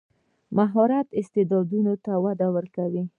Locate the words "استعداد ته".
1.19-2.11